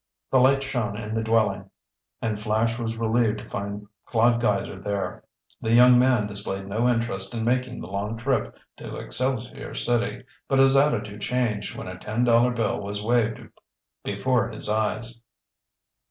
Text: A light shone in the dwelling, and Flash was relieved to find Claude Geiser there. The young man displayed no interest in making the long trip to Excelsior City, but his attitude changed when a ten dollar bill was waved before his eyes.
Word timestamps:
A 0.31 0.39
light 0.39 0.63
shone 0.63 0.97
in 0.97 1.13
the 1.13 1.21
dwelling, 1.21 1.69
and 2.23 2.41
Flash 2.41 2.79
was 2.79 2.97
relieved 2.97 3.37
to 3.37 3.47
find 3.47 3.85
Claude 4.07 4.41
Geiser 4.41 4.79
there. 4.79 5.23
The 5.61 5.75
young 5.75 5.99
man 5.99 6.25
displayed 6.25 6.65
no 6.65 6.87
interest 6.89 7.35
in 7.35 7.43
making 7.45 7.79
the 7.81 7.87
long 7.87 8.17
trip 8.17 8.57
to 8.77 8.95
Excelsior 8.95 9.75
City, 9.75 10.23
but 10.47 10.57
his 10.57 10.75
attitude 10.75 11.21
changed 11.21 11.77
when 11.77 11.87
a 11.87 11.99
ten 11.99 12.23
dollar 12.23 12.49
bill 12.49 12.81
was 12.81 13.05
waved 13.05 13.47
before 14.03 14.49
his 14.49 14.67
eyes. 14.67 15.23